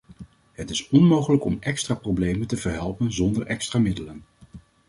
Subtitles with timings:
[0.51, 4.23] Het is onmogelijk om extra problemen te verhelpen zonder extra middelen.